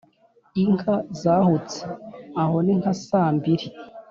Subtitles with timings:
[0.61, 1.79] Inka zahutse
[2.41, 3.67] (aho ni nka saa mbiri)